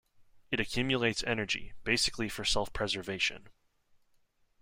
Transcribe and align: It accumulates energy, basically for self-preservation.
It 0.49 0.59
accumulates 0.59 1.23
energy, 1.25 1.73
basically 1.83 2.27
for 2.27 2.43
self-preservation. 2.43 3.49